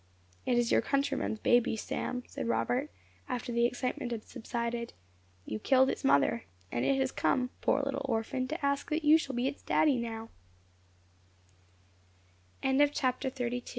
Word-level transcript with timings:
"It 0.47 0.57
is 0.57 0.71
your 0.71 0.81
countryman's 0.81 1.37
baby, 1.37 1.77
Sam," 1.77 2.23
said 2.25 2.47
Robert, 2.47 2.89
after 3.29 3.51
the 3.51 3.67
excitement 3.67 4.11
had 4.11 4.23
subsided. 4.25 4.93
"You 5.45 5.59
killed 5.59 5.91
its 5.91 6.03
mother, 6.03 6.45
and 6.71 6.83
it 6.83 6.95
has 6.95 7.11
come, 7.11 7.51
poor 7.61 7.83
little 7.83 8.01
orphan, 8.05 8.47
to 8.47 8.65
ask 8.65 8.89
that 8.89 9.03
you 9.05 9.19
shall 9.19 9.35
be 9.35 9.45
its 9.47 9.61
d 9.61 10.03